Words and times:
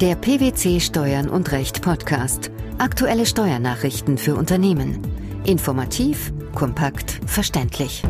Der 0.00 0.14
PwC 0.14 0.80
Steuern 0.80 1.28
und 1.28 1.52
Recht 1.52 1.82
Podcast. 1.82 2.50
Aktuelle 2.78 3.26
Steuernachrichten 3.26 4.16
für 4.16 4.34
Unternehmen. 4.34 4.98
Informativ, 5.44 6.32
kompakt, 6.54 7.20
verständlich. 7.26 8.02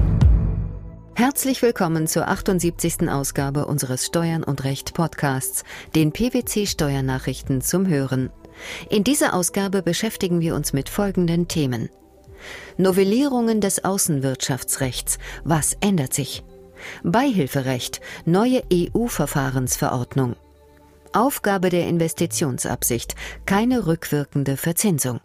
Herzlich 1.17 1.63
willkommen 1.63 2.07
zur 2.07 2.29
78. 2.29 3.11
Ausgabe 3.11 3.67
unseres 3.67 4.07
Steuern 4.07 4.45
und 4.45 4.63
Recht 4.63 4.95
Podcasts, 4.95 5.65
den 5.97 6.13
PwC 6.13 6.67
Steuernachrichten 6.67 7.61
zum 7.61 7.89
Hören. 7.89 8.31
In 8.89 9.03
dieser 9.03 9.35
Ausgabe 9.35 9.83
beschäftigen 9.83 10.39
wir 10.41 10.55
uns 10.55 10.73
mit 10.73 10.89
folgenden 10.89 11.49
Themen. 11.49 11.89
Novellierungen 12.77 13.61
des 13.61 13.85
Außenwirtschaftsrechts. 13.85 15.19
Was 15.43 15.77
ändert 15.81 16.15
sich? 16.15 16.45
Beihilferecht. 17.03 18.01
Neue 18.27 18.63
EU-Verfahrensverordnung. 18.73 20.37
Aufgabe 21.13 21.71
der 21.71 21.89
Investitionsabsicht. 21.89 23.15
Keine 23.47 23.87
rückwirkende 23.87 24.57
Verzinsung. 24.57 25.21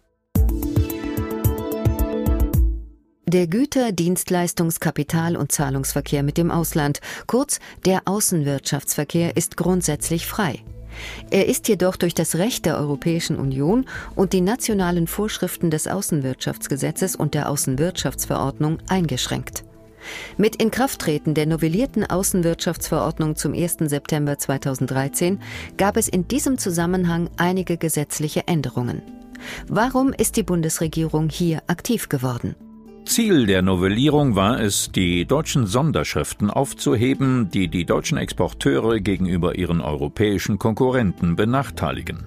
Der 3.28 3.48
Güter-, 3.48 3.90
Dienstleistungs-, 3.90 4.78
Kapital- 4.78 5.36
und 5.36 5.50
Zahlungsverkehr 5.50 6.22
mit 6.22 6.38
dem 6.38 6.52
Ausland, 6.52 7.00
kurz 7.26 7.58
der 7.84 8.02
Außenwirtschaftsverkehr, 8.04 9.36
ist 9.36 9.56
grundsätzlich 9.56 10.26
frei. 10.26 10.62
Er 11.30 11.46
ist 11.46 11.68
jedoch 11.68 11.96
durch 11.96 12.14
das 12.14 12.36
Recht 12.36 12.66
der 12.66 12.78
Europäischen 12.78 13.36
Union 13.36 13.86
und 14.14 14.32
die 14.32 14.40
nationalen 14.40 15.06
Vorschriften 15.06 15.70
des 15.70 15.88
Außenwirtschaftsgesetzes 15.88 17.16
und 17.16 17.34
der 17.34 17.50
Außenwirtschaftsverordnung 17.50 18.78
eingeschränkt. 18.88 19.64
Mit 20.36 20.56
Inkrafttreten 20.56 21.34
der 21.34 21.46
novellierten 21.46 22.04
Außenwirtschaftsverordnung 22.04 23.36
zum 23.36 23.54
1. 23.54 23.78
September 23.80 24.38
2013 24.38 25.40
gab 25.76 25.96
es 25.96 26.08
in 26.08 26.28
diesem 26.28 26.58
Zusammenhang 26.58 27.30
einige 27.36 27.76
gesetzliche 27.76 28.46
Änderungen. 28.46 29.02
Warum 29.68 30.12
ist 30.12 30.36
die 30.36 30.42
Bundesregierung 30.42 31.28
hier 31.28 31.62
aktiv 31.66 32.08
geworden? 32.08 32.54
Ziel 33.04 33.46
der 33.46 33.62
Novellierung 33.62 34.34
war 34.34 34.60
es, 34.60 34.90
die 34.90 35.26
deutschen 35.26 35.66
Sonderschriften 35.66 36.50
aufzuheben, 36.50 37.50
die 37.50 37.68
die 37.68 37.84
deutschen 37.84 38.18
Exporteure 38.18 38.98
gegenüber 38.98 39.56
ihren 39.56 39.80
europäischen 39.80 40.58
Konkurrenten 40.58 41.36
benachteiligen. 41.36 42.26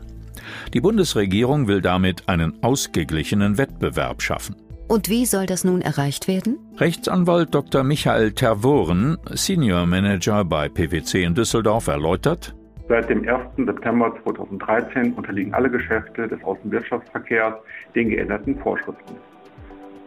Die 0.73 0.81
Bundesregierung 0.81 1.67
will 1.67 1.81
damit 1.81 2.29
einen 2.29 2.63
ausgeglichenen 2.63 3.57
Wettbewerb 3.57 4.21
schaffen. 4.21 4.55
Und 4.89 5.07
wie 5.07 5.25
soll 5.27 5.45
das 5.45 5.63
nun 5.63 5.81
erreicht 5.81 6.27
werden? 6.27 6.57
Rechtsanwalt 6.77 7.53
Dr. 7.53 7.83
Michael 7.83 8.31
Tervoren, 8.31 9.19
Senior 9.33 9.85
Manager 9.85 10.43
bei 10.43 10.67
PwC 10.67 11.23
in 11.23 11.35
Düsseldorf, 11.35 11.87
erläutert, 11.87 12.55
Seit 12.87 13.07
dem 13.07 13.19
1. 13.19 13.67
September 13.67 14.11
2013 14.23 15.13
unterliegen 15.13 15.53
alle 15.53 15.69
Geschäfte 15.69 16.27
des 16.27 16.43
Außenwirtschaftsverkehrs 16.43 17.53
den 17.93 18.09
geänderten 18.09 18.57
Vorschriften. 18.57 19.15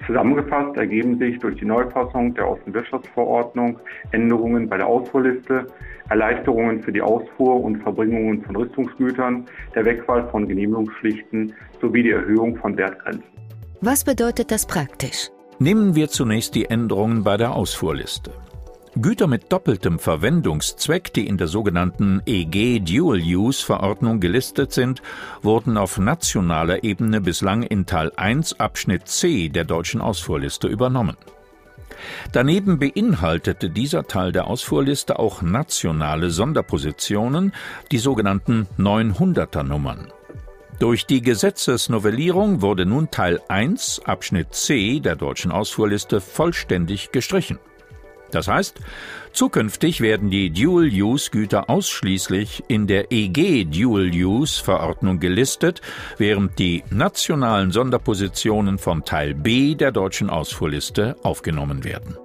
Zusammengefasst 0.05 0.77
ergeben 0.77 1.17
sich 1.17 1.39
durch 1.39 1.61
die 1.61 1.65
Neufassung 1.65 2.35
der 2.35 2.47
Außenwirtschaftsverordnung 2.47 3.79
Änderungen 4.11 4.69
bei 4.69 4.79
der 4.79 4.89
Ausfuhrliste, 4.89 5.69
Erleichterungen 6.09 6.83
für 6.83 6.91
die 6.91 7.03
Ausfuhr 7.03 7.63
und 7.63 7.81
Verbringungen 7.85 8.43
von 8.43 8.57
Rüstungsgütern, 8.57 9.45
der 9.77 9.85
Wegfall 9.85 10.29
von 10.31 10.49
Genehmigungspflichten 10.49 11.53
sowie 11.81 12.03
die 12.03 12.11
Erhöhung 12.11 12.57
von 12.57 12.77
Wertgrenzen. 12.77 13.23
Was 13.85 14.05
bedeutet 14.05 14.53
das 14.53 14.65
praktisch? 14.65 15.31
Nehmen 15.59 15.97
wir 15.97 16.09
zunächst 16.09 16.55
die 16.55 16.67
Änderungen 16.67 17.25
bei 17.25 17.37
der 17.37 17.53
Ausfuhrliste. 17.53 18.31
Güter 18.95 19.27
mit 19.27 19.51
doppeltem 19.51 19.99
Verwendungszweck, 19.99 21.13
die 21.13 21.27
in 21.27 21.37
der 21.37 21.49
sogenannten 21.49 22.23
EG 22.25 22.79
Dual 22.79 23.19
Use 23.19 23.67
Verordnung 23.67 24.21
gelistet 24.21 24.71
sind, 24.71 25.03
wurden 25.43 25.77
auf 25.77 25.99
nationaler 25.99 26.85
Ebene 26.85 27.21
bislang 27.21 27.65
in 27.65 27.85
Teil 27.85 28.13
1 28.15 28.61
Abschnitt 28.61 29.09
C 29.09 29.49
der 29.49 29.65
deutschen 29.65 30.01
Ausfuhrliste 30.01 30.69
übernommen. 30.69 31.17
Daneben 32.31 32.79
beinhaltete 32.79 33.69
dieser 33.69 34.07
Teil 34.07 34.31
der 34.31 34.47
Ausfuhrliste 34.47 35.19
auch 35.19 35.43
nationale 35.43 36.31
Sonderpositionen, 36.31 37.53
die 37.91 37.99
sogenannten 37.99 38.69
900er 38.79 39.65
Nummern. 39.65 40.07
Durch 40.83 41.07
die 41.07 41.23
Gesetzesnovellierung 41.23 42.61
wurde 42.61 42.87
nun 42.87 43.09
Teil 43.09 43.41
1 43.47 44.01
Abschnitt 44.05 44.53
C 44.53 44.99
der 44.99 45.15
deutschen 45.15 45.53
Ausfuhrliste 45.53 46.21
vollständig 46.21 47.13
gestrichen. 47.13 47.61
Das 48.33 48.49
heißt, 48.49 48.81
zukünftig 49.33 50.01
werden 50.01 50.29
die 50.29 50.51
Dual-Use-Güter 50.51 51.71
ausschließlich 51.71 52.65
in 52.67 52.89
der 52.89 53.13
EG 53.13 53.63
Dual-Use-Verordnung 53.67 55.21
gelistet, 55.21 55.83
während 56.19 56.59
die 56.59 56.83
nationalen 56.91 57.71
Sonderpositionen 57.71 58.77
von 58.79 59.05
Teil 59.05 59.35
B 59.35 59.77
der 59.77 59.93
deutschen 59.93 60.31
Ausfuhrliste 60.31 61.15
aufgenommen 61.23 61.85
werden. 61.85 62.17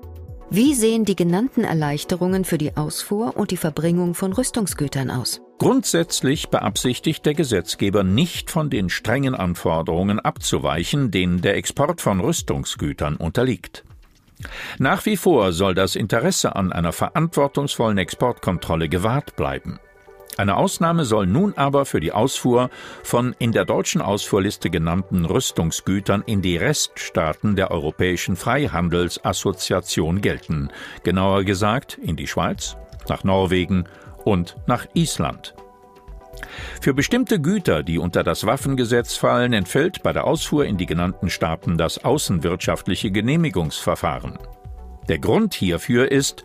Wie 0.49 0.73
sehen 0.73 1.03
die 1.03 1.17
genannten 1.17 1.65
Erleichterungen 1.65 2.45
für 2.45 2.57
die 2.57 2.77
Ausfuhr 2.77 3.35
und 3.35 3.51
die 3.51 3.57
Verbringung 3.57 4.13
von 4.13 4.31
Rüstungsgütern 4.31 5.11
aus? 5.11 5.41
Grundsätzlich 5.57 6.47
beabsichtigt 6.47 7.25
der 7.25 7.33
Gesetzgeber 7.33 8.05
nicht 8.05 8.49
von 8.49 8.69
den 8.69 8.89
strengen 8.89 9.35
Anforderungen 9.35 10.21
abzuweichen, 10.21 11.11
denen 11.11 11.41
der 11.41 11.57
Export 11.57 11.99
von 11.99 12.21
Rüstungsgütern 12.21 13.17
unterliegt. 13.17 13.83
Nach 14.77 15.05
wie 15.05 15.17
vor 15.17 15.51
soll 15.51 15.75
das 15.75 15.97
Interesse 15.97 16.55
an 16.55 16.71
einer 16.71 16.93
verantwortungsvollen 16.93 17.97
Exportkontrolle 17.97 18.87
gewahrt 18.87 19.35
bleiben. 19.35 19.79
Eine 20.37 20.55
Ausnahme 20.55 21.03
soll 21.03 21.25
nun 21.25 21.53
aber 21.57 21.85
für 21.85 21.99
die 21.99 22.11
Ausfuhr 22.11 22.69
von 23.03 23.35
in 23.39 23.51
der 23.51 23.65
deutschen 23.65 24.01
Ausfuhrliste 24.01 24.69
genannten 24.69 25.25
Rüstungsgütern 25.25 26.23
in 26.25 26.43
die 26.43 26.57
Reststaaten 26.57 27.55
der 27.55 27.71
Europäischen 27.71 28.35
Freihandelsassoziation 28.35 30.21
gelten, 30.21 30.69
genauer 31.03 31.43
gesagt 31.43 31.97
in 31.97 32.15
die 32.15 32.27
Schweiz, 32.27 32.77
nach 33.09 33.23
Norwegen 33.23 33.85
und 34.25 34.55
nach 34.67 34.85
Island. 34.93 35.55
Für 36.81 36.93
bestimmte 36.93 37.41
Güter, 37.41 37.81
die 37.81 37.97
unter 37.97 38.23
das 38.23 38.45
Waffengesetz 38.45 39.15
fallen, 39.15 39.53
entfällt 39.53 40.03
bei 40.03 40.13
der 40.13 40.25
Ausfuhr 40.25 40.65
in 40.65 40.77
die 40.77 40.85
genannten 40.85 41.31
Staaten 41.31 41.79
das 41.79 42.05
außenwirtschaftliche 42.05 43.09
Genehmigungsverfahren. 43.09 44.37
Der 45.09 45.19
Grund 45.19 45.55
hierfür 45.55 46.11
ist, 46.11 46.43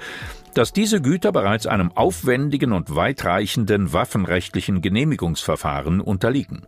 dass 0.55 0.73
diese 0.73 1.01
Güter 1.01 1.33
bereits 1.33 1.67
einem 1.67 1.93
aufwendigen 1.93 2.73
und 2.73 2.95
weitreichenden 2.95 3.93
waffenrechtlichen 3.93 4.83
Genehmigungsverfahren 4.83 6.01
unterliegen. 6.01 6.67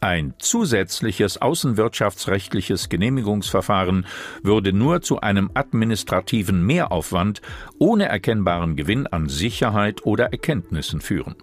Ein 0.00 0.34
zusätzliches 0.38 1.40
außenwirtschaftsrechtliches 1.40 2.88
Genehmigungsverfahren 2.88 4.06
würde 4.42 4.72
nur 4.72 5.00
zu 5.00 5.20
einem 5.20 5.50
administrativen 5.54 6.64
Mehraufwand 6.64 7.40
ohne 7.78 8.06
erkennbaren 8.06 8.76
Gewinn 8.76 9.06
an 9.06 9.28
Sicherheit 9.28 10.04
oder 10.04 10.26
Erkenntnissen 10.32 11.00
führen. 11.00 11.36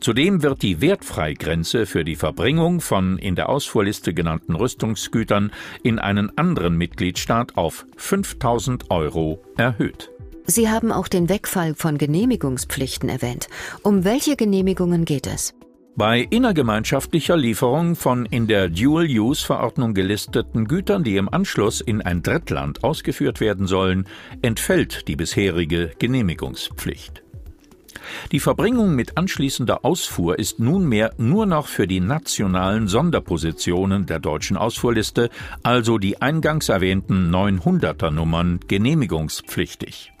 Zudem 0.00 0.42
wird 0.42 0.62
die 0.62 0.80
Wertfreigrenze 0.80 1.86
für 1.86 2.02
die 2.02 2.16
Verbringung 2.16 2.80
von 2.80 3.18
in 3.18 3.36
der 3.36 3.48
Ausfuhrliste 3.48 4.12
genannten 4.12 4.56
Rüstungsgütern 4.56 5.52
in 5.84 6.00
einen 6.00 6.36
anderen 6.36 6.76
Mitgliedstaat 6.76 7.56
auf 7.56 7.86
5000 7.96 8.90
Euro 8.90 9.40
erhöht. 9.56 10.11
Sie 10.46 10.68
haben 10.68 10.92
auch 10.92 11.08
den 11.08 11.28
Wegfall 11.28 11.74
von 11.74 11.98
Genehmigungspflichten 11.98 13.08
erwähnt. 13.08 13.48
Um 13.82 14.04
welche 14.04 14.36
Genehmigungen 14.36 15.04
geht 15.04 15.26
es? 15.26 15.54
Bei 15.94 16.20
innergemeinschaftlicher 16.20 17.36
Lieferung 17.36 17.96
von 17.96 18.24
in 18.24 18.46
der 18.46 18.70
Dual-Use-Verordnung 18.70 19.92
gelisteten 19.92 20.66
Gütern, 20.66 21.04
die 21.04 21.18
im 21.18 21.28
Anschluss 21.28 21.82
in 21.82 22.00
ein 22.00 22.22
Drittland 22.22 22.82
ausgeführt 22.82 23.40
werden 23.40 23.66
sollen, 23.66 24.06
entfällt 24.40 25.06
die 25.06 25.16
bisherige 25.16 25.92
Genehmigungspflicht. 25.98 27.22
Die 28.32 28.40
Verbringung 28.40 28.94
mit 28.94 29.18
anschließender 29.18 29.84
Ausfuhr 29.84 30.38
ist 30.38 30.58
nunmehr 30.58 31.12
nur 31.18 31.46
noch 31.46 31.66
für 31.66 31.86
die 31.86 32.00
nationalen 32.00 32.88
Sonderpositionen 32.88 34.06
der 34.06 34.18
deutschen 34.18 34.56
Ausfuhrliste, 34.56 35.30
also 35.62 35.98
die 35.98 36.20
eingangs 36.20 36.68
erwähnten 36.68 37.30
900er 37.34 38.10
Nummern, 38.10 38.60
genehmigungspflichtig. 38.66 40.11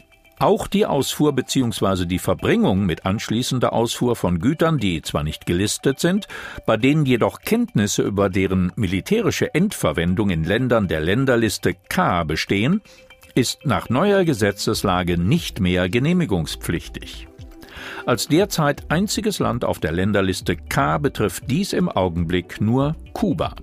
Auch 0.42 0.66
die 0.66 0.86
Ausfuhr 0.86 1.32
bzw. 1.34 2.04
die 2.04 2.18
Verbringung 2.18 2.84
mit 2.84 3.06
anschließender 3.06 3.72
Ausfuhr 3.72 4.16
von 4.16 4.40
Gütern, 4.40 4.78
die 4.78 5.00
zwar 5.00 5.22
nicht 5.22 5.46
gelistet 5.46 6.00
sind, 6.00 6.26
bei 6.66 6.76
denen 6.76 7.06
jedoch 7.06 7.42
Kenntnisse 7.42 8.02
über 8.02 8.28
deren 8.28 8.72
militärische 8.74 9.54
Endverwendung 9.54 10.30
in 10.30 10.42
Ländern 10.42 10.88
der 10.88 10.98
Länderliste 10.98 11.74
K 11.88 12.24
bestehen, 12.24 12.82
ist 13.36 13.64
nach 13.66 13.88
neuer 13.88 14.24
Gesetzeslage 14.24 15.16
nicht 15.16 15.60
mehr 15.60 15.88
genehmigungspflichtig. 15.88 17.28
Als 18.04 18.26
derzeit 18.26 18.90
einziges 18.90 19.38
Land 19.38 19.64
auf 19.64 19.78
der 19.78 19.92
Länderliste 19.92 20.56
K 20.56 20.98
betrifft 20.98 21.44
dies 21.48 21.72
im 21.72 21.88
Augenblick 21.88 22.60
nur 22.60 22.96
Kuba. 23.12 23.54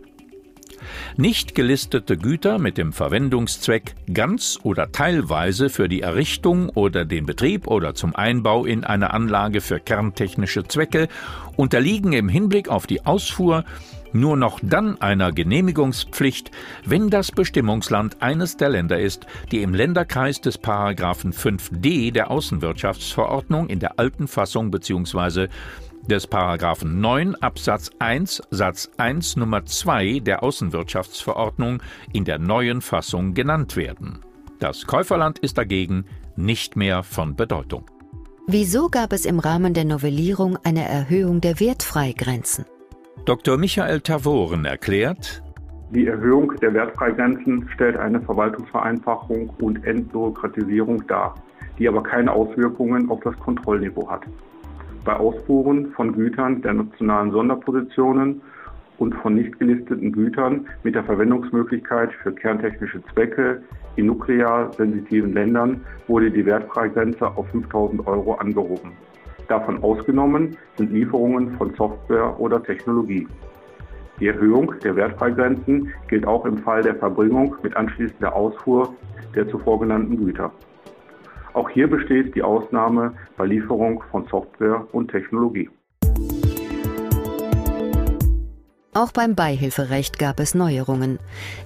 Nicht 1.17 1.55
gelistete 1.55 2.17
Güter 2.17 2.59
mit 2.59 2.77
dem 2.77 2.93
Verwendungszweck 2.93 3.95
ganz 4.13 4.59
oder 4.63 4.91
teilweise 4.91 5.69
für 5.69 5.89
die 5.89 6.01
Errichtung 6.01 6.69
oder 6.69 7.05
den 7.05 7.25
Betrieb 7.25 7.67
oder 7.67 7.95
zum 7.95 8.15
Einbau 8.15 8.65
in 8.65 8.83
eine 8.83 9.13
Anlage 9.13 9.61
für 9.61 9.79
kerntechnische 9.79 10.63
Zwecke 10.63 11.07
unterliegen 11.55 12.13
im 12.13 12.29
Hinblick 12.29 12.69
auf 12.69 12.87
die 12.87 13.05
Ausfuhr 13.05 13.63
nur 14.11 14.37
noch 14.37 14.59
dann 14.63 14.99
einer 15.01 15.31
Genehmigungspflicht, 15.31 16.51
wenn 16.85 17.09
das 17.09 17.31
Bestimmungsland 17.31 18.21
eines 18.21 18.57
der 18.57 18.69
Länder 18.69 18.99
ist, 18.99 19.27
die 19.51 19.61
im 19.61 19.73
Länderkreis 19.73 20.41
des 20.41 20.57
Paragraphen 20.57 21.31
5d 21.31 22.11
der 22.11 22.31
Außenwirtschaftsverordnung 22.31 23.67
in 23.67 23.79
der 23.79 23.99
alten 23.99 24.27
Fassung 24.27 24.71
bzw 24.71 25.47
des 26.07 26.27
Paragraphen 26.27 27.01
9 27.01 27.35
Absatz 27.35 27.91
1 27.99 28.41
Satz 28.49 28.89
1 28.97 29.37
Nummer 29.37 29.65
2 29.65 30.19
der 30.19 30.43
Außenwirtschaftsverordnung 30.43 31.81
in 32.13 32.25
der 32.25 32.39
neuen 32.39 32.81
Fassung 32.81 33.33
genannt 33.33 33.75
werden. 33.75 34.19
Das 34.59 34.87
Käuferland 34.87 35.39
ist 35.39 35.57
dagegen 35.57 36.05
nicht 36.35 36.75
mehr 36.75 37.03
von 37.03 37.35
Bedeutung. 37.35 37.85
Wieso 38.47 38.89
gab 38.89 39.13
es 39.13 39.25
im 39.25 39.39
Rahmen 39.39 39.73
der 39.73 39.85
Novellierung 39.85 40.57
eine 40.63 40.87
Erhöhung 40.87 41.41
der 41.41 41.59
Wertfreigrenzen? 41.59 42.65
Dr. 43.25 43.57
Michael 43.57 44.01
Tavoren 44.01 44.65
erklärt, 44.65 45.43
die 45.91 46.05
Erhöhung 46.05 46.53
der 46.61 46.73
Wertfreigrenzen 46.73 47.67
stellt 47.73 47.97
eine 47.97 48.21
Verwaltungsvereinfachung 48.21 49.49
und 49.59 49.83
Entbürokratisierung 49.85 51.05
dar, 51.07 51.35
die 51.79 51.87
aber 51.87 52.03
keine 52.03 52.31
Auswirkungen 52.31 53.09
auf 53.09 53.19
das 53.21 53.35
Kontrollniveau 53.39 54.07
hat 54.07 54.21
bei 55.03 55.13
Ausfuhren 55.15 55.91
von 55.91 56.13
Gütern 56.13 56.61
der 56.61 56.73
nationalen 56.73 57.31
Sonderpositionen 57.31 58.41
und 58.97 59.15
von 59.15 59.35
nicht 59.35 59.57
gelisteten 59.59 60.11
Gütern 60.11 60.67
mit 60.83 60.95
der 60.95 61.03
Verwendungsmöglichkeit 61.03 62.11
für 62.21 62.33
kerntechnische 62.33 63.01
Zwecke 63.13 63.63
in 63.95 64.07
nuklear 64.07 64.71
sensitiven 64.73 65.33
Ländern 65.33 65.81
wurde 66.07 66.31
die 66.31 66.45
Wertfreigrenze 66.45 67.25
auf 67.27 67.47
5000 67.49 68.05
Euro 68.07 68.33
angehoben. 68.35 68.91
Davon 69.47 69.81
ausgenommen 69.81 70.55
sind 70.77 70.91
Lieferungen 70.91 71.57
von 71.57 71.73
Software 71.75 72.39
oder 72.39 72.61
Technologie. 72.61 73.27
Die 74.19 74.27
Erhöhung 74.27 74.73
der 74.83 74.95
Wertfreigrenzen 74.95 75.91
gilt 76.07 76.27
auch 76.27 76.45
im 76.45 76.57
Fall 76.59 76.83
der 76.83 76.95
Verbringung 76.95 77.55
mit 77.63 77.75
anschließender 77.75 78.35
Ausfuhr 78.35 78.93
der 79.33 79.47
zuvor 79.49 79.79
genannten 79.79 80.17
Güter. 80.17 80.51
Auch 81.53 81.69
hier 81.69 81.89
besteht 81.89 82.35
die 82.35 82.43
Ausnahme 82.43 83.13
bei 83.37 83.45
Lieferung 83.45 84.03
von 84.11 84.25
Software 84.27 84.87
und 84.91 85.09
Technologie. 85.11 85.69
Auch 88.93 89.11
beim 89.11 89.35
Beihilferecht 89.35 90.17
gab 90.17 90.39
es 90.39 90.55
Neuerungen. 90.55 91.19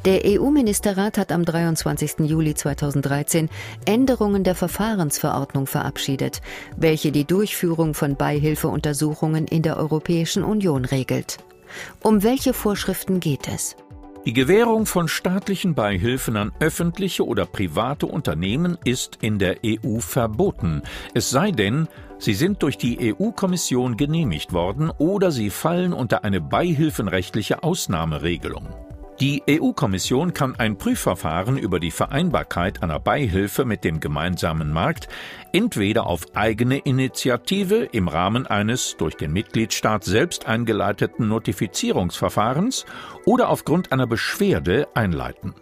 Der 0.06 0.22
EU-Ministerrat 0.26 1.18
hat 1.18 1.32
am 1.32 1.46
23. 1.46 2.20
Juli 2.20 2.54
2013 2.54 3.50
Änderungen 3.86 4.44
der 4.44 4.56
Verfahrensverordnung 4.56 5.66
verabschiedet, 5.66 6.42
welche 6.78 7.12
die 7.12 7.26
Durchführung 7.26 7.94
von 7.94 8.18
Beihilfeuntersuchungen 8.18 9.48
in 9.48 9.64
der 9.64 9.78
Europäischen 9.78 10.44
Union 10.44 10.84
regelt. 10.84 11.38
Um 12.04 12.24
welche 12.24 12.54
Vorschriften 12.54 13.20
geht 13.20 13.48
es? 13.48 13.78
Die 14.26 14.32
Gewährung 14.32 14.86
von 14.86 15.10
staatlichen 15.10 15.76
Beihilfen 15.76 16.38
an 16.38 16.54
öffentliche 16.62 17.28
oder 17.28 17.46
private 17.46 18.06
Unternehmen 18.06 18.78
ist 18.86 19.18
in 19.20 19.38
der 19.38 19.58
EU 19.66 20.00
verboten, 20.00 20.82
es 21.14 21.30
sei 21.30 21.52
denn, 21.52 21.90
sie 22.20 22.34
sind 22.34 22.64
durch 22.64 22.78
die 22.78 23.14
EU-Kommission 23.14 23.98
genehmigt 23.98 24.54
worden 24.54 24.92
oder 24.98 25.30
sie 25.32 25.50
fallen 25.50 25.92
unter 25.92 26.24
eine 26.24 26.40
beihilfenrechtliche 26.40 27.64
Ausnahmeregelung. 27.64 28.70
Die 29.20 29.44
EU-Kommission 29.48 30.34
kann 30.34 30.56
ein 30.56 30.78
Prüfverfahren 30.78 31.58
über 31.58 31.80
die 31.80 31.92
Vereinbarkeit 31.92 32.82
einer 32.82 33.00
Beihilfe 33.00 33.64
mit 33.64 33.84
dem 33.84 34.00
gemeinsamen 34.00 34.72
Markt 34.72 35.08
entweder 35.52 36.08
auf 36.08 36.36
eigene 36.36 36.80
Initiative 36.80 37.88
im 37.92 38.08
Rahmen 38.08 38.48
eines 38.48 38.98
durch 38.98 39.16
den 39.16 39.32
Mitgliedstaat 39.32 40.04
selbst 40.04 40.48
eingeleiteten 40.48 41.28
Notifizierungsverfahrens 41.28 42.86
oder 43.26 43.50
aufgrund 43.50 43.92
einer 43.92 44.08
Beschwerde 44.08 44.88
einleiten. 44.96 45.54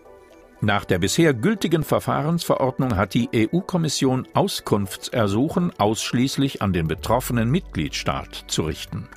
Nach 0.61 0.85
der 0.85 0.99
bisher 0.99 1.33
gültigen 1.33 1.83
Verfahrensverordnung 1.83 2.95
hat 2.95 3.15
die 3.15 3.29
EU-Kommission 3.35 4.27
Auskunftsersuchen 4.33 5.73
ausschließlich 5.77 6.61
an 6.61 6.71
den 6.71 6.87
betroffenen 6.87 7.49
Mitgliedstaat 7.49 8.45
zu 8.47 8.61
richten. 8.63 9.09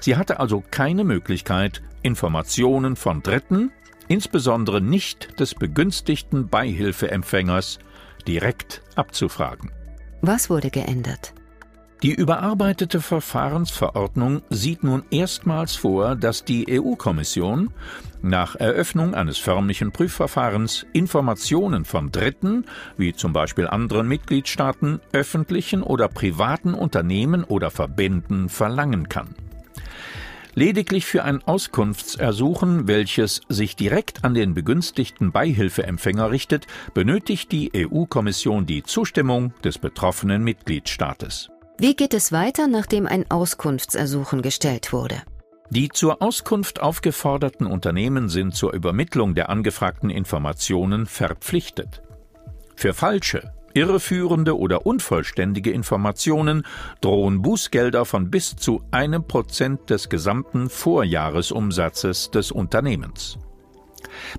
Sie 0.00 0.16
hatte 0.16 0.38
also 0.38 0.62
keine 0.70 1.04
Möglichkeit, 1.04 1.82
Informationen 2.02 2.96
von 2.96 3.22
Dritten 3.22 3.72
insbesondere 4.10 4.80
nicht 4.82 5.38
des 5.40 5.54
begünstigten 5.54 6.48
Beihilfeempfängers, 6.48 7.78
direkt 8.26 8.82
abzufragen. 8.96 9.70
Was 10.20 10.50
wurde 10.50 10.70
geändert? 10.70 11.32
Die 12.02 12.14
überarbeitete 12.14 13.00
Verfahrensverordnung 13.00 14.42
sieht 14.48 14.82
nun 14.82 15.04
erstmals 15.10 15.76
vor, 15.76 16.16
dass 16.16 16.44
die 16.44 16.66
EU-Kommission 16.80 17.70
nach 18.22 18.56
Eröffnung 18.56 19.14
eines 19.14 19.38
förmlichen 19.38 19.92
Prüfverfahrens 19.92 20.86
Informationen 20.92 21.84
von 21.84 22.10
Dritten, 22.10 22.64
wie 22.96 23.12
zum 23.12 23.32
Beispiel 23.32 23.66
anderen 23.66 24.08
Mitgliedstaaten, 24.08 25.00
öffentlichen 25.12 25.82
oder 25.82 26.08
privaten 26.08 26.74
Unternehmen 26.74 27.44
oder 27.44 27.70
Verbänden 27.70 28.48
verlangen 28.48 29.08
kann. 29.08 29.34
Lediglich 30.54 31.06
für 31.06 31.24
ein 31.24 31.42
Auskunftsersuchen, 31.46 32.88
welches 32.88 33.40
sich 33.48 33.76
direkt 33.76 34.24
an 34.24 34.34
den 34.34 34.54
begünstigten 34.54 35.32
Beihilfeempfänger 35.32 36.30
richtet, 36.30 36.66
benötigt 36.92 37.52
die 37.52 37.70
EU-Kommission 37.74 38.66
die 38.66 38.82
Zustimmung 38.82 39.54
des 39.62 39.78
betroffenen 39.78 40.42
Mitgliedstaates. 40.42 41.50
Wie 41.78 41.94
geht 41.94 42.14
es 42.14 42.32
weiter, 42.32 42.66
nachdem 42.66 43.06
ein 43.06 43.30
Auskunftsersuchen 43.30 44.42
gestellt 44.42 44.92
wurde? 44.92 45.22
Die 45.70 45.88
zur 45.88 46.20
Auskunft 46.20 46.80
aufgeforderten 46.80 47.66
Unternehmen 47.66 48.28
sind 48.28 48.56
zur 48.56 48.72
Übermittlung 48.72 49.36
der 49.36 49.50
angefragten 49.50 50.10
Informationen 50.10 51.06
verpflichtet. 51.06 52.02
Für 52.74 52.92
falsche, 52.92 53.52
Irreführende 53.74 54.58
oder 54.58 54.86
unvollständige 54.86 55.70
Informationen 55.70 56.64
drohen 57.00 57.42
Bußgelder 57.42 58.04
von 58.04 58.30
bis 58.30 58.56
zu 58.56 58.82
einem 58.90 59.24
Prozent 59.24 59.90
des 59.90 60.08
gesamten 60.08 60.68
Vorjahresumsatzes 60.68 62.30
des 62.30 62.50
Unternehmens. 62.52 63.38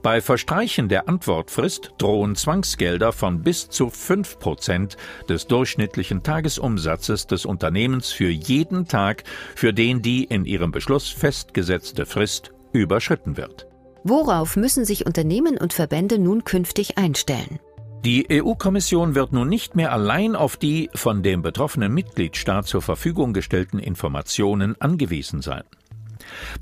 Bei 0.01 0.21
Verstreichen 0.21 0.89
der 0.89 1.07
Antwortfrist 1.07 1.93
drohen 1.97 2.35
Zwangsgelder 2.35 3.11
von 3.11 3.41
bis 3.41 3.69
zu 3.69 3.89
fünf 3.89 4.39
Prozent 4.39 4.97
des 5.29 5.47
durchschnittlichen 5.47 6.23
Tagesumsatzes 6.23 7.27
des 7.27 7.45
Unternehmens 7.45 8.11
für 8.11 8.29
jeden 8.29 8.87
Tag, 8.87 9.23
für 9.55 9.73
den 9.73 10.01
die 10.01 10.23
in 10.23 10.45
ihrem 10.45 10.71
Beschluss 10.71 11.09
festgesetzte 11.09 12.05
Frist 12.05 12.51
überschritten 12.73 13.37
wird. 13.37 13.67
Worauf 14.03 14.55
müssen 14.55 14.83
sich 14.83 15.05
Unternehmen 15.05 15.57
und 15.57 15.73
Verbände 15.73 16.17
nun 16.17 16.43
künftig 16.43 16.97
einstellen? 16.97 17.59
Die 18.03 18.25
EU-Kommission 18.31 19.13
wird 19.13 19.31
nun 19.31 19.47
nicht 19.47 19.75
mehr 19.75 19.91
allein 19.91 20.35
auf 20.35 20.57
die 20.57 20.89
von 20.95 21.21
dem 21.21 21.43
betroffenen 21.43 21.93
Mitgliedstaat 21.93 22.65
zur 22.65 22.81
Verfügung 22.81 23.31
gestellten 23.31 23.77
Informationen 23.77 24.75
angewiesen 24.81 25.43
sein. 25.43 25.63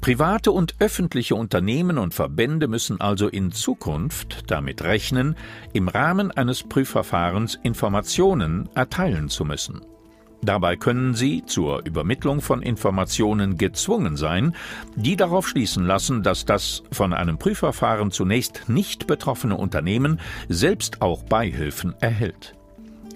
Private 0.02 0.52
und 0.52 0.76
öffentliche 0.80 1.36
Unternehmen 1.36 1.98
und 1.98 2.14
Verbände 2.14 2.68
müssen 2.68 3.00
also 3.00 3.30
in 3.30 3.54
Zukunft 3.54 4.52
damit 4.52 4.84
rechnen, 4.84 5.38
im 5.72 5.88
Rahmen 5.88 6.32
eines 6.32 6.64
Prüfverfahrens 6.64 7.58
Informationen 7.64 8.68
erteilen 8.76 9.30
zu 9.30 9.46
müssen. 9.46 9.82
Dabei 10.42 10.78
können 10.78 11.14
sie 11.16 11.44
zur 11.46 11.86
Übermittlung 11.86 12.42
von 12.42 12.62
Informationen 12.62 13.58
gezwungen 13.58 14.16
sein, 14.16 14.56
die 14.96 15.18
darauf 15.18 15.48
schließen 15.48 15.86
lassen, 15.86 16.24
dass 16.24 16.46
das 16.46 16.84
von 16.92 17.14
einem 17.14 17.38
Prüfverfahren 17.38 18.12
zunächst 18.12 18.70
nicht 18.70 19.06
betroffene 19.06 19.58
Unternehmen 19.58 20.20
selbst 20.48 21.02
auch 21.02 21.24
Beihilfen 21.24 21.94
erhält. 22.00 22.56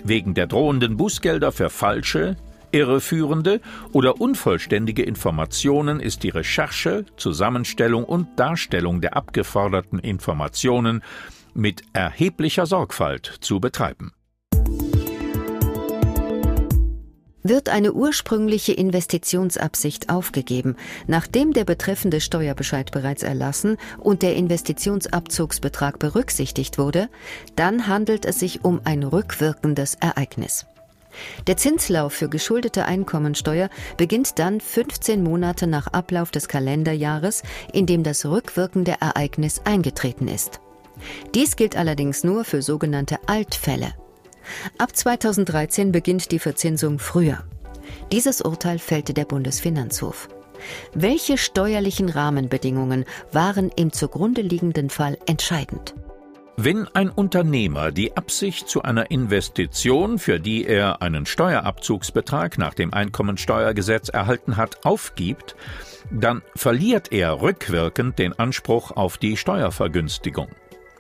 Wegen 0.04 0.34
der 0.34 0.48
drohenden 0.48 0.98
Bußgelder 0.98 1.54
für 1.54 1.70
falsche, 1.70 2.36
irreführende 2.74 3.62
oder 3.94 4.20
unvollständige 4.20 5.04
Informationen 5.04 6.02
ist 6.02 6.24
die 6.24 6.30
Recherche, 6.30 7.06
Zusammenstellung 7.16 8.04
und 8.04 8.28
Darstellung 8.38 9.00
der 9.00 9.16
abgeforderten 9.16 10.00
Informationen 10.00 11.02
mit 11.54 11.84
erheblicher 11.94 12.66
Sorgfalt 12.66 13.38
zu 13.40 13.60
betreiben. 13.60 14.12
Wird 17.44 17.70
eine 17.70 17.94
ursprüngliche 17.94 18.74
Investitionsabsicht 18.74 20.10
aufgegeben, 20.10 20.76
nachdem 21.08 21.54
der 21.54 21.66
betreffende 21.66 22.22
Steuerbescheid 22.22 22.92
bereits 22.92 23.24
erlassen 23.24 23.78
und 24.00 24.22
der 24.22 24.36
Investitionsabzugsbetrag 24.36 26.00
berücksichtigt 26.00 26.78
wurde, 26.78 27.10
dann 27.56 27.88
handelt 27.88 28.26
es 28.26 28.40
sich 28.40 28.64
um 28.64 28.82
ein 28.84 29.04
rückwirkendes 29.04 29.96
Ereignis. 29.96 30.66
Der 31.48 31.58
Zinslauf 31.58 32.14
für 32.14 32.30
geschuldete 32.30 32.86
Einkommensteuer 32.86 33.70
beginnt 33.98 34.40
dann 34.40 34.60
15 34.60 35.22
Monate 35.24 35.68
nach 35.68 35.88
Ablauf 35.88 36.32
des 36.32 36.48
Kalenderjahres, 36.48 37.44
in 37.72 37.86
dem 37.86 38.04
das 38.04 38.26
rückwirkende 38.26 38.96
Ereignis 39.00 39.62
eingetreten 39.64 40.28
ist. 40.28 40.60
Dies 41.36 41.56
gilt 41.56 41.76
allerdings 41.76 42.24
nur 42.24 42.46
für 42.46 42.62
sogenannte 42.62 43.18
Altfälle. 43.28 43.94
Ab 44.78 44.96
2013 44.96 45.92
beginnt 45.92 46.32
die 46.32 46.40
Verzinsung 46.40 47.00
früher. 47.00 47.44
Dieses 48.12 48.42
Urteil 48.42 48.80
fällte 48.80 49.14
der 49.14 49.26
Bundesfinanzhof. 49.26 50.30
Welche 50.94 51.38
steuerlichen 51.38 52.10
Rahmenbedingungen 52.10 53.06
waren 53.32 53.70
im 53.76 53.92
zugrunde 53.92 54.42
liegenden 54.42 54.90
Fall 54.90 55.18
entscheidend? 55.26 55.94
Wenn 56.56 56.88
ein 56.90 57.10
Unternehmer 57.10 57.92
die 57.92 58.16
Absicht 58.16 58.70
zu 58.70 58.84
einer 58.84 59.10
Investition, 59.10 60.20
für 60.20 60.40
die 60.40 60.66
er 60.68 61.02
einen 61.02 61.26
Steuerabzugsbetrag 61.26 62.60
nach 62.60 62.76
dem 62.76 62.94
Einkommensteuergesetz 62.94 64.10
erhalten 64.10 64.56
hat, 64.56 64.86
aufgibt, 64.86 65.56
dann 66.12 66.44
verliert 66.56 67.12
er 67.12 67.42
rückwirkend 67.42 68.20
den 68.20 68.38
Anspruch 68.38 68.92
auf 68.92 69.18
die 69.18 69.36
Steuervergünstigung. 69.36 70.50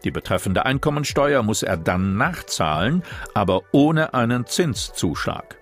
Die 0.04 0.12
betreffende 0.12 0.66
Einkommensteuer 0.66 1.44
muss 1.44 1.64
er 1.64 1.78
dann 1.78 2.18
nachzahlen, 2.18 3.04
aber 3.34 3.62
ohne 3.72 4.14
einen 4.14 4.46
Zinszuschlag. 4.46 5.56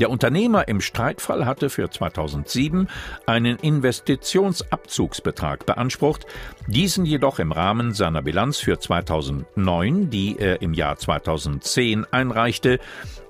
Der 0.00 0.08
Unternehmer 0.10 0.68
im 0.68 0.80
Streitfall 0.80 1.44
hatte 1.44 1.68
für 1.68 1.90
2007 1.90 2.88
einen 3.26 3.58
Investitionsabzugsbetrag 3.58 5.66
beansprucht, 5.66 6.24
diesen 6.66 7.04
jedoch 7.04 7.38
im 7.38 7.52
Rahmen 7.52 7.92
seiner 7.92 8.22
Bilanz 8.22 8.56
für 8.58 8.78
2009, 8.78 10.08
die 10.10 10.38
er 10.38 10.62
im 10.62 10.72
Jahr 10.72 10.96
2010 10.96 12.06
einreichte, 12.10 12.78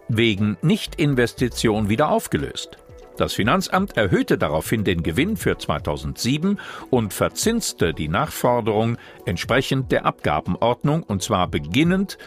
wegen 0.09 0.57
Nichtinvestition 0.63 1.89
wieder 1.89 2.11
aufgelöst. 2.11 2.79
Das 3.23 3.35
Finanzamt 3.35 3.97
erhöhte 3.97 4.37
daraufhin 4.37 4.83
den 4.83 5.05
Gewinn 5.05 5.37
für 5.37 5.57
2007 5.57 6.59
und 6.91 7.14
verzinste 7.14 7.95
die 7.95 8.09
Nachforderung 8.09 8.99
entsprechend 9.26 9.93
der 9.93 10.07
Abgabenordnung 10.07 11.05
und 11.05 11.23
zwar 11.23 11.47
beginnend 11.47 12.19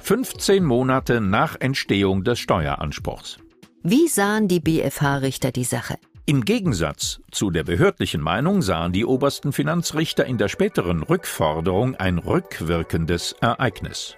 15 0.00 0.64
Monate 0.64 1.20
nach 1.20 1.54
Entstehung 1.60 2.24
des 2.24 2.40
Steueranspruchs. 2.40 3.38
Wie 3.84 4.08
sahen 4.08 4.48
die 4.48 4.58
BFH-Richter 4.58 5.52
die 5.52 5.62
Sache? 5.62 5.98
Im 6.26 6.44
Gegensatz 6.44 7.20
zu 7.30 7.50
der 7.50 7.62
behördlichen 7.62 8.20
Meinung 8.20 8.60
sahen 8.60 8.90
die 8.90 9.04
obersten 9.04 9.52
Finanzrichter 9.52 10.26
in 10.26 10.36
der 10.36 10.48
späteren 10.48 11.04
Rückforderung 11.04 11.94
ein 11.94 12.18
rückwirkendes 12.18 13.36
Ereignis. 13.40 14.16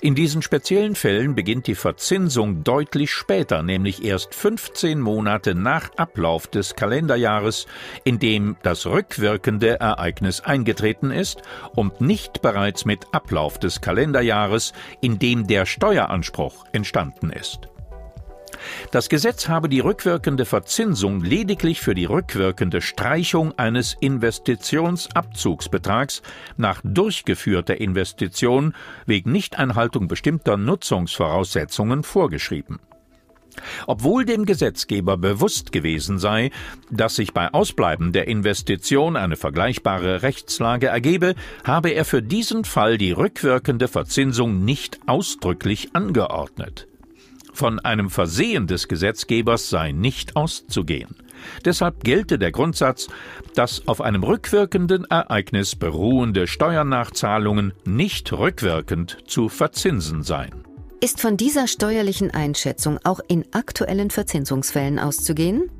In 0.00 0.14
diesen 0.14 0.42
speziellen 0.42 0.94
Fällen 0.94 1.34
beginnt 1.34 1.66
die 1.66 1.74
Verzinsung 1.74 2.64
deutlich 2.64 3.12
später, 3.12 3.62
nämlich 3.62 4.04
erst 4.04 4.34
15 4.34 5.00
Monate 5.00 5.54
nach 5.54 5.90
Ablauf 5.96 6.46
des 6.46 6.74
Kalenderjahres, 6.76 7.66
in 8.04 8.18
dem 8.18 8.56
das 8.62 8.86
rückwirkende 8.86 9.80
Ereignis 9.80 10.40
eingetreten 10.40 11.10
ist 11.10 11.42
und 11.74 12.00
nicht 12.00 12.42
bereits 12.42 12.84
mit 12.84 13.06
Ablauf 13.12 13.58
des 13.58 13.80
Kalenderjahres, 13.80 14.72
in 15.00 15.18
dem 15.18 15.46
der 15.46 15.66
Steueranspruch 15.66 16.64
entstanden 16.72 17.30
ist. 17.30 17.68
Das 18.90 19.08
Gesetz 19.08 19.48
habe 19.48 19.68
die 19.68 19.78
rückwirkende 19.80 20.44
Verzinsung 20.44 21.22
lediglich 21.22 21.80
für 21.80 21.94
die 21.94 22.04
rückwirkende 22.04 22.80
Streichung 22.80 23.56
eines 23.58 23.96
Investitionsabzugsbetrags 24.00 26.22
nach 26.56 26.80
durchgeführter 26.84 27.80
Investition 27.80 28.74
wegen 29.06 29.32
Nichteinhaltung 29.32 30.08
bestimmter 30.08 30.56
Nutzungsvoraussetzungen 30.56 32.02
vorgeschrieben. 32.02 32.80
Obwohl 33.86 34.24
dem 34.24 34.44
Gesetzgeber 34.44 35.16
bewusst 35.16 35.72
gewesen 35.72 36.18
sei, 36.18 36.50
dass 36.90 37.16
sich 37.16 37.32
bei 37.32 37.52
Ausbleiben 37.52 38.12
der 38.12 38.28
Investition 38.28 39.16
eine 39.16 39.36
vergleichbare 39.36 40.22
Rechtslage 40.22 40.88
ergebe, 40.88 41.34
habe 41.64 41.90
er 41.90 42.04
für 42.04 42.22
diesen 42.22 42.64
Fall 42.64 42.98
die 42.98 43.12
rückwirkende 43.12 43.88
Verzinsung 43.88 44.64
nicht 44.64 45.00
ausdrücklich 45.06 45.90
angeordnet. 45.94 46.86
Von 47.56 47.80
einem 47.80 48.10
Versehen 48.10 48.66
des 48.66 48.86
Gesetzgebers 48.86 49.70
sei 49.70 49.92
nicht 49.92 50.36
auszugehen. 50.36 51.16
Deshalb 51.64 52.04
gelte 52.04 52.38
der 52.38 52.52
Grundsatz, 52.52 53.08
dass 53.54 53.88
auf 53.88 54.02
einem 54.02 54.24
rückwirkenden 54.24 55.06
Ereignis 55.06 55.74
beruhende 55.74 56.48
Steuernachzahlungen 56.48 57.72
nicht 57.86 58.30
rückwirkend 58.34 59.16
zu 59.26 59.48
verzinsen 59.48 60.22
seien. 60.22 60.64
Ist 61.00 61.18
von 61.22 61.38
dieser 61.38 61.66
steuerlichen 61.66 62.30
Einschätzung 62.30 62.98
auch 63.04 63.20
in 63.26 63.46
aktuellen 63.52 64.10
Verzinsungsfällen 64.10 64.98
auszugehen? 64.98 65.70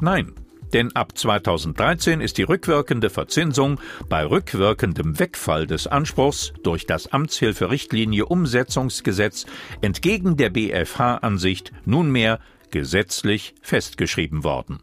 Nein, 0.00 0.32
denn 0.72 0.94
ab 0.94 1.16
2013 1.16 2.20
ist 2.20 2.38
die 2.38 2.42
rückwirkende 2.42 3.10
Verzinsung 3.10 3.80
bei 4.08 4.24
rückwirkendem 4.24 5.18
Wegfall 5.18 5.66
des 5.66 5.86
Anspruchs 5.86 6.52
durch 6.62 6.86
das 6.86 7.12
Amtshilferichtlinie 7.12 8.26
Umsetzungsgesetz 8.26 9.46
entgegen 9.80 10.36
der 10.36 10.50
BFH-Ansicht 10.50 11.72
nunmehr 11.84 12.40
gesetzlich 12.70 13.54
festgeschrieben 13.62 14.44
worden. 14.44 14.80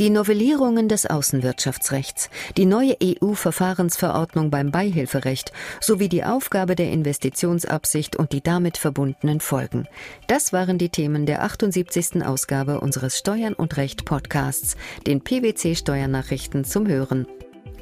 Die 0.00 0.08
Novellierungen 0.08 0.88
des 0.88 1.04
Außenwirtschaftsrechts, 1.04 2.30
die 2.56 2.64
neue 2.64 2.96
EU-Verfahrensverordnung 3.02 4.50
beim 4.50 4.70
Beihilferecht 4.70 5.52
sowie 5.78 6.08
die 6.08 6.24
Aufgabe 6.24 6.74
der 6.74 6.90
Investitionsabsicht 6.90 8.16
und 8.16 8.32
die 8.32 8.42
damit 8.42 8.78
verbundenen 8.78 9.40
Folgen. 9.40 9.86
Das 10.26 10.54
waren 10.54 10.78
die 10.78 10.88
Themen 10.88 11.26
der 11.26 11.42
78. 11.42 12.24
Ausgabe 12.24 12.80
unseres 12.80 13.18
Steuern 13.18 13.52
und 13.52 13.76
Recht 13.76 14.06
Podcasts, 14.06 14.78
den 15.06 15.20
PwC 15.20 15.74
Steuernachrichten 15.74 16.64
zum 16.64 16.88
Hören. 16.88 17.26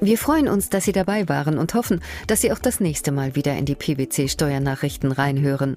Wir 0.01 0.19
freuen 0.19 0.49
uns, 0.49 0.71
dass 0.71 0.87
Sie 0.87 0.93
dabei 0.93 1.29
waren 1.29 1.57
und 1.57 1.75
hoffen, 1.75 2.01
dass 2.27 2.41
Sie 2.41 2.51
auch 2.51 2.59
das 2.59 2.81
nächste 2.81 3.13
Mal 3.13 3.37
wieder 3.37 3.57
in 3.57 3.65
die 3.65 3.77
PwC 3.77 4.27
Steuernachrichten 4.27 5.13
reinhören. 5.13 5.77